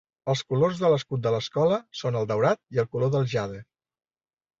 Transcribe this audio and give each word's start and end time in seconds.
Els 0.31 0.39
colors 0.51 0.79
de 0.83 0.89
l'escut 0.93 1.21
de 1.27 1.33
l'escola 1.35 1.77
són 1.99 2.17
el 2.21 2.25
daurat 2.31 2.61
i 2.79 2.81
el 2.85 2.89
color 2.97 3.13
del 3.17 3.29
jade. 3.35 3.61